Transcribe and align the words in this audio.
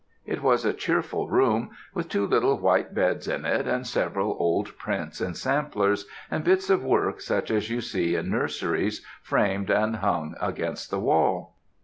It 0.25 0.41
was 0.41 0.65
a 0.65 0.73
cheerful 0.73 1.27
room, 1.29 1.69
with 1.93 2.09
two 2.09 2.25
little 2.25 2.57
white 2.57 2.95
beds 2.95 3.27
in 3.27 3.45
it, 3.45 3.67
and 3.67 3.85
several 3.85 4.35
old 4.39 4.75
prints 4.75 5.21
and 5.21 5.37
samplers, 5.37 6.07
and 6.31 6.43
bits 6.43 6.71
of 6.71 6.83
work 6.83 7.21
such 7.21 7.51
as 7.51 7.69
you 7.69 7.81
see 7.81 8.15
in 8.15 8.31
nurseries, 8.31 9.05
framed 9.21 9.69
and 9.69 9.97
hung 9.97 10.33
against 10.41 10.89
the 10.89 10.99
wall. 10.99 11.53